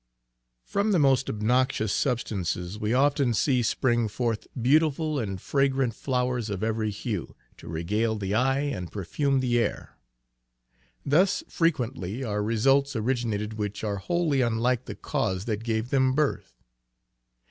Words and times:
From 0.63 0.93
the 0.93 0.97
most 0.97 1.29
obnoxious 1.29 1.93
substances 1.93 2.79
we 2.79 2.91
often 2.91 3.35
see 3.35 3.61
spring 3.61 4.07
forth, 4.07 4.47
beautiful 4.59 5.19
and 5.19 5.39
fragrant, 5.39 5.93
flowers 5.93 6.49
of 6.49 6.63
every 6.63 6.89
hue, 6.89 7.35
to 7.57 7.67
regale 7.67 8.15
the 8.17 8.33
eye, 8.33 8.61
and 8.61 8.91
perfume 8.91 9.41
the 9.41 9.59
air. 9.59 9.99
Thus, 11.05 11.43
frequently, 11.47 12.23
are 12.23 12.41
results 12.41 12.95
originated 12.95 13.53
which 13.59 13.83
are 13.83 13.97
wholly 13.97 14.41
unlike 14.41 14.85
the 14.85 14.95
cause 14.95 15.45
that 15.45 15.63
gave 15.63 15.91
them 15.91 16.13
birth. 16.15 16.55